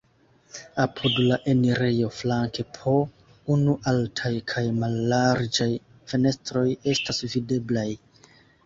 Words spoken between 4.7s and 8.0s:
mallarĝaj fenestroj estas videblaj.